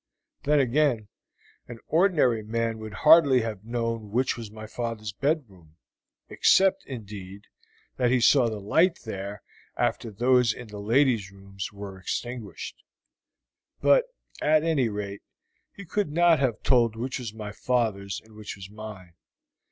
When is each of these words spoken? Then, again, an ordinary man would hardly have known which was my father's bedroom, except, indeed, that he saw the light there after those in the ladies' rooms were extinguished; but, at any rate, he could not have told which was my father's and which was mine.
Then, 0.45 0.59
again, 0.59 1.09
an 1.67 1.77
ordinary 1.87 2.41
man 2.41 2.79
would 2.79 2.91
hardly 3.05 3.41
have 3.41 3.63
known 3.63 4.09
which 4.09 4.35
was 4.35 4.49
my 4.49 4.65
father's 4.65 5.13
bedroom, 5.13 5.75
except, 6.27 6.83
indeed, 6.87 7.43
that 7.97 8.09
he 8.09 8.19
saw 8.19 8.49
the 8.49 8.59
light 8.59 8.97
there 9.05 9.43
after 9.77 10.09
those 10.09 10.53
in 10.53 10.69
the 10.69 10.79
ladies' 10.79 11.31
rooms 11.31 11.71
were 11.71 11.99
extinguished; 11.99 12.81
but, 13.79 14.05
at 14.41 14.63
any 14.63 14.89
rate, 14.89 15.21
he 15.71 15.85
could 15.85 16.11
not 16.11 16.39
have 16.39 16.63
told 16.63 16.95
which 16.95 17.19
was 17.19 17.31
my 17.31 17.51
father's 17.51 18.19
and 18.25 18.33
which 18.33 18.55
was 18.55 18.71
mine. 18.71 19.13